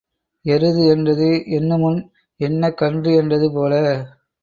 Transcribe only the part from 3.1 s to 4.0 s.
என்றது போல.